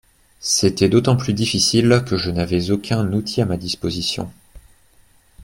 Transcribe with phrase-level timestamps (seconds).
[0.39, 4.31] C’était d’autant plus difficile que je n’avais aucun outil à ma disposition.